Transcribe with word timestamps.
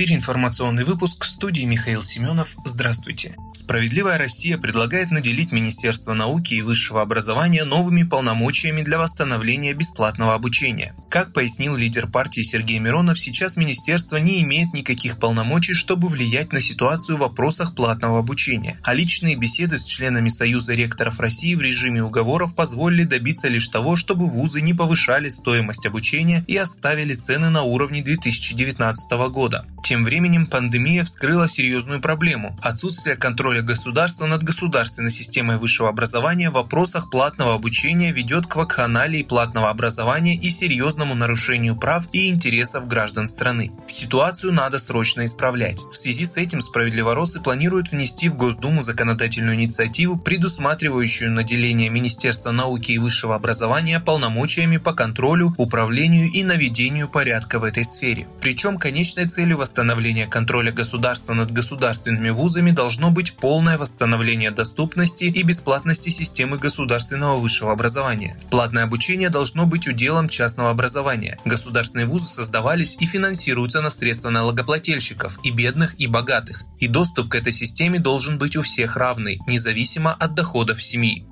эфире 0.00 0.16
информационный 0.16 0.84
выпуск 0.84 1.24
в 1.24 1.28
студии 1.28 1.60
Михаил 1.66 2.00
Семенов. 2.00 2.56
Здравствуйте. 2.64 3.36
Справедливая 3.52 4.16
Россия 4.16 4.56
предлагает 4.56 5.10
наделить 5.10 5.52
Министерство 5.52 6.14
науки 6.14 6.54
и 6.54 6.62
высшего 6.62 7.02
образования 7.02 7.64
новыми 7.64 8.04
полномочиями 8.04 8.80
для 8.80 8.98
восстановления 8.98 9.74
бесплатного 9.74 10.34
обучения. 10.34 10.94
Как 11.10 11.34
пояснил 11.34 11.76
лидер 11.76 12.06
партии 12.06 12.40
Сергей 12.40 12.78
Миронов, 12.78 13.18
сейчас 13.18 13.58
министерство 13.58 14.16
не 14.16 14.40
имеет 14.40 14.72
никаких 14.72 15.18
полномочий, 15.18 15.74
чтобы 15.74 16.08
влиять 16.08 16.54
на 16.54 16.60
ситуацию 16.60 17.18
в 17.18 17.20
вопросах 17.20 17.74
платного 17.74 18.20
обучения, 18.20 18.80
а 18.82 18.94
личные 18.94 19.36
беседы 19.36 19.76
с 19.76 19.84
членами 19.84 20.30
Союза 20.30 20.72
ректоров 20.72 21.20
России 21.20 21.54
в 21.54 21.60
режиме 21.60 22.02
уговоров 22.02 22.54
позволили 22.54 23.04
добиться 23.04 23.48
лишь 23.48 23.68
того, 23.68 23.96
чтобы 23.96 24.30
вузы 24.30 24.62
не 24.62 24.72
повышали 24.72 25.28
стоимость 25.28 25.84
обучения 25.84 26.42
и 26.46 26.56
оставили 26.56 27.12
цены 27.12 27.50
на 27.50 27.64
уровне 27.64 28.00
2019 28.00 29.10
года. 29.30 29.66
Тем 29.90 30.04
временем 30.04 30.46
пандемия 30.46 31.02
вскрыла 31.02 31.48
серьезную 31.48 32.00
проблему– 32.00 32.56
отсутствие 32.62 33.16
контроля 33.16 33.60
государства 33.60 34.26
над 34.26 34.44
государственной 34.44 35.10
системой 35.10 35.56
высшего 35.56 35.88
образования 35.88 36.50
в 36.50 36.52
вопросах 36.52 37.10
платного 37.10 37.54
обучения 37.54 38.12
ведет 38.12 38.46
к 38.46 38.54
вакханалии 38.54 39.24
платного 39.24 39.68
образования 39.68 40.36
и 40.36 40.48
серьезному 40.48 41.16
нарушению 41.16 41.74
прав 41.74 42.06
и 42.12 42.28
интересов 42.28 42.86
граждан 42.86 43.26
страны. 43.26 43.72
Ситуацию 43.88 44.52
надо 44.52 44.78
срочно 44.78 45.24
исправлять. 45.24 45.82
В 45.90 45.96
связи 45.96 46.24
с 46.24 46.36
этим 46.36 46.60
справедливоросы 46.60 47.40
планируют 47.40 47.90
внести 47.90 48.28
в 48.28 48.36
Госдуму 48.36 48.84
законодательную 48.84 49.56
инициативу, 49.56 50.16
предусматривающую 50.16 51.32
наделение 51.32 51.90
Министерства 51.90 52.52
науки 52.52 52.92
и 52.92 52.98
высшего 52.98 53.34
образования 53.34 53.98
полномочиями 53.98 54.76
по 54.76 54.92
контролю, 54.92 55.52
управлению 55.56 56.30
и 56.30 56.44
наведению 56.44 57.08
порядка 57.08 57.58
в 57.58 57.64
этой 57.64 57.82
сфере. 57.82 58.28
Причем 58.40 58.78
конечной 58.78 59.26
целью 59.26 59.56
восстановления 59.56 59.79
контроля 60.26 60.72
государства 60.72 61.34
над 61.34 61.50
государственными 61.50 62.30
вузами 62.30 62.70
должно 62.70 63.10
быть 63.10 63.34
полное 63.34 63.78
восстановление 63.78 64.50
доступности 64.50 65.24
и 65.24 65.42
бесплатности 65.42 66.08
системы 66.08 66.58
государственного 66.58 67.38
высшего 67.38 67.72
образования. 67.72 68.36
Платное 68.50 68.84
обучение 68.84 69.30
должно 69.30 69.66
быть 69.66 69.88
уделом 69.88 70.28
частного 70.28 70.70
образования. 70.70 71.38
Государственные 71.44 72.06
вузы 72.06 72.26
создавались 72.26 72.96
и 73.00 73.06
финансируются 73.06 73.80
на 73.80 73.90
средства 73.90 74.30
налогоплательщиков, 74.30 75.38
и 75.42 75.50
бедных, 75.50 75.98
и 75.98 76.06
богатых. 76.06 76.64
И 76.78 76.86
доступ 76.86 77.28
к 77.28 77.34
этой 77.34 77.52
системе 77.52 77.98
должен 77.98 78.38
быть 78.38 78.56
у 78.56 78.62
всех 78.62 78.96
равный, 78.96 79.38
независимо 79.46 80.12
от 80.12 80.34
доходов 80.34 80.82
семьи. 80.82 81.26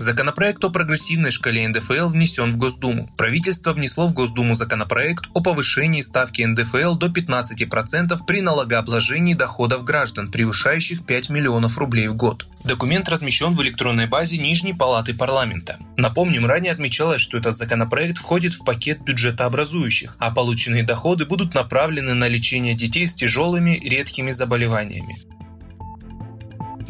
Законопроект 0.00 0.64
о 0.64 0.70
прогрессивной 0.70 1.30
шкале 1.30 1.68
НДФЛ 1.68 2.08
внесен 2.08 2.54
в 2.54 2.56
Госдуму. 2.56 3.10
Правительство 3.18 3.74
внесло 3.74 4.06
в 4.06 4.14
Госдуму 4.14 4.54
законопроект 4.54 5.26
о 5.34 5.42
повышении 5.42 6.00
ставки 6.00 6.40
НДФЛ 6.40 6.94
до 6.94 7.08
15% 7.08 8.18
при 8.26 8.40
налогообложении 8.40 9.34
доходов 9.34 9.84
граждан, 9.84 10.30
превышающих 10.30 11.04
5 11.04 11.28
миллионов 11.28 11.76
рублей 11.76 12.08
в 12.08 12.16
год. 12.16 12.46
Документ 12.64 13.10
размещен 13.10 13.54
в 13.54 13.60
электронной 13.60 14.06
базе 14.06 14.38
Нижней 14.38 14.72
Палаты 14.72 15.12
парламента. 15.12 15.76
Напомним, 15.98 16.46
ранее 16.46 16.72
отмечалось, 16.72 17.20
что 17.20 17.36
этот 17.36 17.54
законопроект 17.54 18.16
входит 18.16 18.54
в 18.54 18.64
пакет 18.64 19.02
бюджетообразующих, 19.02 20.16
а 20.18 20.30
полученные 20.30 20.82
доходы 20.82 21.26
будут 21.26 21.52
направлены 21.52 22.14
на 22.14 22.26
лечение 22.26 22.74
детей 22.74 23.06
с 23.06 23.14
тяжелыми 23.14 23.78
редкими 23.84 24.30
заболеваниями. 24.30 25.18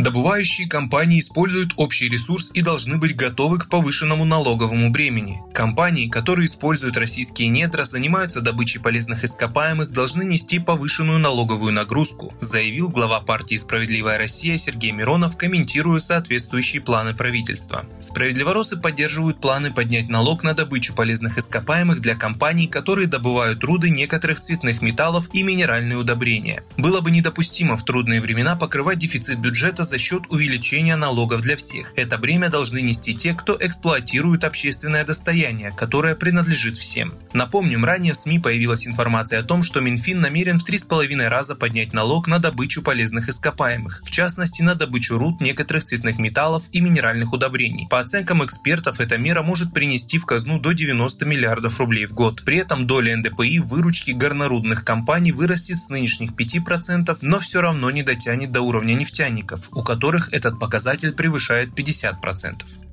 Добывающие 0.01 0.67
компании 0.67 1.21
используют 1.21 1.75
общий 1.77 2.09
ресурс 2.09 2.51
и 2.55 2.63
должны 2.63 2.97
быть 2.97 3.15
готовы 3.15 3.59
к 3.59 3.69
повышенному 3.69 4.25
налоговому 4.25 4.89
бремени. 4.89 5.43
Компании, 5.53 6.09
которые 6.09 6.47
используют 6.47 6.97
российские 6.97 7.49
недра, 7.49 7.85
занимаются 7.85 8.41
добычей 8.41 8.81
полезных 8.81 9.25
ископаемых, 9.25 9.93
должны 9.93 10.23
нести 10.23 10.59
повышенную 10.59 11.19
налоговую 11.19 11.75
нагрузку, 11.75 12.33
заявил 12.41 12.89
глава 12.89 13.21
партии 13.21 13.57
«Справедливая 13.57 14.17
Россия» 14.17 14.57
Сергей 14.57 14.93
Миронов, 14.93 15.37
комментируя 15.37 15.99
соответствующие 15.99 16.81
планы 16.81 17.13
правительства. 17.13 17.85
Справедливоросы 18.01 18.79
поддерживают 18.79 19.43
планы 19.43 19.71
поднять 19.71 20.09
налог 20.09 20.43
на 20.45 20.55
добычу 20.55 20.95
полезных 20.95 21.37
ископаемых 21.37 22.01
для 22.01 22.15
компаний, 22.15 22.69
которые 22.69 23.07
добывают 23.07 23.63
руды 23.65 23.91
некоторых 23.91 24.41
цветных 24.41 24.81
металлов 24.81 25.29
и 25.35 25.43
минеральные 25.43 25.99
удобрения. 25.99 26.65
Было 26.79 27.03
бы 27.03 27.11
недопустимо 27.11 27.77
в 27.77 27.85
трудные 27.85 28.23
времена 28.23 28.57
покрывать 28.57 28.97
дефицит 28.97 29.39
бюджета 29.39 29.90
за 29.91 29.99
счет 29.99 30.23
увеличения 30.29 30.97
налогов 30.97 31.41
для 31.41 31.57
всех. 31.57 31.93
Это 31.97 32.17
бремя 32.17 32.49
должны 32.49 32.81
нести 32.81 33.13
те, 33.13 33.35
кто 33.35 33.57
эксплуатирует 33.61 34.45
общественное 34.45 35.05
достояние, 35.05 35.73
которое 35.77 36.15
принадлежит 36.15 36.79
всем. 36.79 37.13
Напомним, 37.33 37.85
ранее 37.85 38.13
в 38.13 38.17
СМИ 38.17 38.39
появилась 38.39 38.87
информация 38.87 39.41
о 39.41 39.43
том, 39.43 39.63
что 39.65 39.81
Минфин 39.81 40.21
намерен 40.21 40.61
в 40.61 40.69
3,5 40.69 41.29
раза 41.29 41.57
поднять 41.57 41.93
налог 41.93 42.29
на 42.29 42.39
добычу 42.39 42.83
полезных 42.83 43.29
ископаемых, 43.29 44.03
в 44.05 44.11
частности 44.11 44.63
на 44.63 44.77
добычу 44.77 45.19
руд 45.19 45.41
некоторых 45.41 45.83
цветных 45.83 46.19
металлов 46.19 46.69
и 46.71 46.81
минеральных 46.81 47.33
удобрений. 47.33 47.89
По 47.91 47.99
оценкам 47.99 48.45
экспертов, 48.45 49.01
эта 49.01 49.19
мера 49.19 49.43
может 49.43 49.75
принести 49.75 50.19
в 50.19 50.27
казну 50.27 50.61
до 50.61 50.73
90 50.73 51.27
миллиардов 51.27 51.81
рублей 51.81 52.07
в 52.07 52.15
год. 52.15 52.43
При 52.45 52.59
этом 52.59 52.87
доля 52.87 53.17
НДПИ 53.17 53.59
в 53.59 53.67
выручке 53.67 54.13
горнорудных 54.13 54.85
компаний 54.85 55.33
вырастет 55.33 55.79
с 55.79 55.89
нынешних 55.89 56.31
5%, 56.31 57.19
но 57.23 57.39
все 57.41 57.61
равно 57.61 57.91
не 57.91 58.05
дотянет 58.05 58.53
до 58.53 58.61
уровня 58.61 58.95
нефтяников, 58.95 59.69
у 59.81 59.83
которых 59.83 60.33
этот 60.33 60.59
показатель 60.59 61.13
превышает 61.13 61.71
50%. 61.71 62.90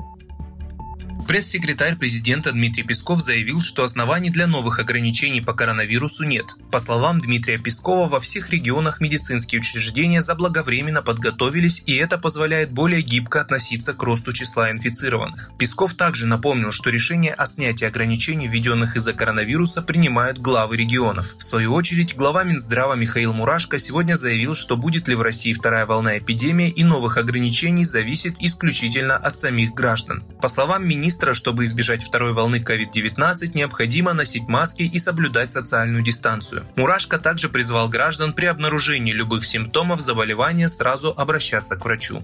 Пресс-секретарь 1.27 1.97
президента 1.97 2.53
Дмитрий 2.53 2.83
Песков 2.83 3.21
заявил, 3.21 3.59
что 3.59 3.83
оснований 3.83 4.29
для 4.29 4.47
новых 4.47 4.79
ограничений 4.79 5.41
по 5.41 5.51
коронавирусу 5.51 6.23
нет. 6.23 6.55
По 6.71 6.79
словам 6.79 7.19
Дмитрия 7.19 7.57
Пескова, 7.57 8.07
во 8.07 8.21
всех 8.21 8.49
регионах 8.51 9.01
медицинские 9.01 9.59
учреждения 9.59 10.21
заблаговременно 10.21 11.01
подготовились, 11.01 11.83
и 11.85 11.95
это 11.95 12.17
позволяет 12.17 12.71
более 12.71 13.01
гибко 13.01 13.41
относиться 13.41 13.93
к 13.93 14.01
росту 14.03 14.31
числа 14.31 14.71
инфицированных. 14.71 15.51
Песков 15.59 15.95
также 15.95 16.27
напомнил, 16.27 16.71
что 16.71 16.89
решение 16.89 17.33
о 17.33 17.45
снятии 17.45 17.83
ограничений, 17.83 18.47
введенных 18.47 18.95
из-за 18.95 19.11
коронавируса, 19.11 19.81
принимают 19.81 20.37
главы 20.37 20.77
регионов. 20.77 21.35
В 21.37 21.43
свою 21.43 21.73
очередь, 21.73 22.15
глава 22.15 22.45
Минздрава 22.45 22.93
Михаил 22.93 23.33
Мурашко 23.33 23.79
сегодня 23.79 24.15
заявил, 24.15 24.55
что 24.55 24.77
будет 24.77 25.09
ли 25.09 25.15
в 25.15 25.21
России 25.21 25.51
вторая 25.51 25.85
волна 25.85 26.17
эпидемии 26.19 26.69
и 26.69 26.85
новых 26.85 27.17
ограничений 27.17 27.83
зависит 27.83 28.37
исключительно 28.39 29.17
от 29.17 29.35
самих 29.35 29.73
граждан. 29.73 30.23
По 30.41 30.47
словам 30.47 30.87
министра, 30.87 31.16
министра, 31.17 31.33
чтобы 31.33 31.65
избежать 31.65 32.03
второй 32.03 32.33
волны 32.33 32.57
COVID-19, 32.57 33.51
необходимо 33.55 34.13
носить 34.13 34.47
маски 34.47 34.83
и 34.83 34.99
соблюдать 34.99 35.49
социальную 35.49 36.03
дистанцию. 36.03 36.67
Мурашко 36.75 37.17
также 37.17 37.49
призвал 37.49 37.89
граждан 37.89 38.33
при 38.33 38.45
обнаружении 38.45 39.13
любых 39.13 39.43
симптомов 39.43 39.99
заболевания 39.99 40.67
сразу 40.67 41.15
обращаться 41.17 41.75
к 41.75 41.85
врачу. 41.85 42.23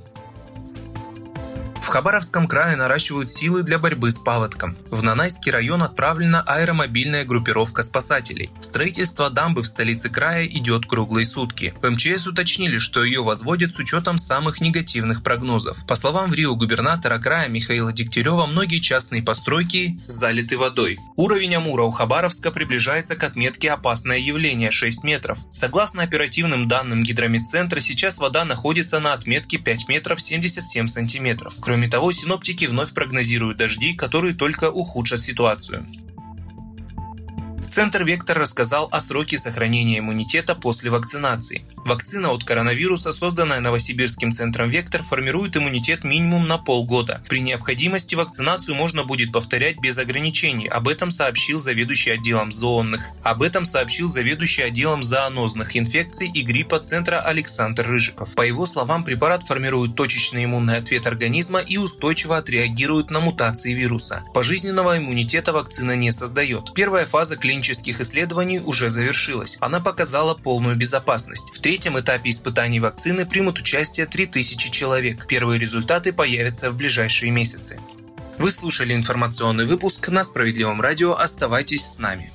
Хабаровском 1.94 2.48
крае 2.48 2.76
наращивают 2.76 3.30
силы 3.30 3.62
для 3.62 3.78
борьбы 3.78 4.10
с 4.10 4.18
паводком. 4.18 4.76
В 4.90 5.04
Нанайский 5.04 5.52
район 5.52 5.84
отправлена 5.84 6.42
аэромобильная 6.42 7.24
группировка 7.24 7.84
спасателей. 7.84 8.50
Строительство 8.62 9.30
дамбы 9.30 9.62
в 9.62 9.68
столице 9.68 10.10
края 10.10 10.48
идет 10.48 10.88
круглые 10.88 11.28
сутки. 11.28 11.72
В 11.84 11.88
МЧС 11.88 12.26
уточнили, 12.26 12.80
что 12.80 13.04
ее 13.04 13.22
возводят 13.22 13.74
с 13.74 13.78
учетом 13.78 14.18
самых 14.18 14.60
негативных 14.60 15.22
прогнозов. 15.22 15.86
По 15.86 15.94
словам 15.94 16.32
в 16.32 16.34
Рио 16.34 16.56
губернатора 16.56 17.20
края 17.20 17.48
Михаила 17.48 17.94
Дегтярева, 17.94 18.48
многие 18.48 18.80
частные 18.80 19.22
постройки 19.22 19.96
залиты 20.00 20.58
водой. 20.58 20.98
Уровень 21.16 21.58
Амура 21.58 21.84
у 21.84 21.92
Хабаровска 21.92 22.50
приближается 22.50 23.16
к 23.16 23.24
отметке 23.24 23.70
«Опасное 23.70 24.18
явление» 24.18 24.72
6 24.72 25.04
метров. 25.04 25.38
Согласно 25.52 26.02
оперативным 26.02 26.68
данным 26.68 27.04
гидромедцентра, 27.04 27.80
сейчас 27.82 28.18
вода 28.18 28.46
находится 28.46 29.00
на 29.00 29.14
отметке 29.14 29.60
5 29.60 29.88
метров 29.90 30.20
77 30.20 30.88
сантиметров. 30.88 31.54
Кроме 31.62 31.83
Кроме 31.84 31.92
того, 31.92 32.14
синоптики 32.14 32.64
вновь 32.64 32.94
прогнозируют 32.94 33.58
дожди, 33.58 33.94
которые 33.94 34.34
только 34.34 34.72
ухудшат 34.72 35.20
ситуацию. 35.20 35.86
Центр 37.74 38.04
«Вектор» 38.04 38.38
рассказал 38.38 38.88
о 38.92 39.00
сроке 39.00 39.36
сохранения 39.36 39.98
иммунитета 39.98 40.54
после 40.54 40.92
вакцинации. 40.92 41.66
Вакцина 41.78 42.32
от 42.32 42.44
коронавируса, 42.44 43.12
созданная 43.12 43.62
Новосибирским 43.62 44.32
центром 44.32 44.70
«Вектор», 44.70 45.02
формирует 45.02 45.58
иммунитет 45.58 46.04
минимум 46.04 46.48
на 46.48 46.60
полгода. 46.60 47.24
При 47.28 47.42
необходимости 47.42 48.14
вакцинацию 48.14 48.76
можно 48.76 49.06
будет 49.06 49.32
повторять 49.32 49.80
без 49.80 49.98
ограничений. 49.98 50.68
Об 50.68 50.88
этом 50.88 51.10
сообщил 51.10 51.58
заведующий 51.58 52.12
отделом 52.12 52.52
зоонных. 52.52 53.02
Об 53.24 53.42
этом 53.42 53.66
сообщил 53.66 54.08
заведующий 54.08 54.62
отделом 54.62 55.02
зоонозных 55.02 55.76
инфекций 55.76 56.30
и 56.32 56.44
гриппа 56.44 56.78
Центра 56.78 57.22
Александр 57.22 57.88
Рыжиков. 57.88 58.36
По 58.36 58.44
его 58.44 58.68
словам, 58.68 59.04
препарат 59.04 59.48
формирует 59.48 59.96
точечный 59.96 60.46
иммунный 60.46 60.78
ответ 60.78 61.08
организма 61.08 61.60
и 61.60 61.78
устойчиво 61.78 62.38
отреагирует 62.38 63.10
на 63.10 63.20
мутации 63.20 63.74
вируса. 63.74 64.22
Пожизненного 64.36 65.00
иммунитета 65.00 65.54
вакцина 65.54 65.96
не 65.96 66.12
создает. 66.12 66.72
Первая 66.76 67.08
фаза 67.08 67.36
клинического 67.36 67.63
клинических 67.64 68.02
исследований 68.02 68.60
уже 68.60 68.90
завершилась. 68.90 69.58
Она 69.62 69.80
показала 69.80 70.36
полную 70.36 70.76
безопасность. 70.76 71.56
В 71.56 71.62
третьем 71.62 71.98
этапе 71.98 72.30
испытаний 72.30 72.82
вакцины 72.82 73.26
примут 73.26 73.60
участие 73.60 74.06
3000 74.06 74.70
человек. 74.70 75.26
Первые 75.28 75.60
результаты 75.60 76.12
появятся 76.12 76.72
в 76.72 76.76
ближайшие 76.76 77.32
месяцы. 77.32 77.80
Вы 78.38 78.52
слушали 78.52 78.94
информационный 78.94 79.66
выпуск 79.66 80.10
на 80.10 80.26
Справедливом 80.26 80.82
радио. 80.82 81.16
Оставайтесь 81.16 81.86
с 81.86 82.00
нами. 82.00 82.34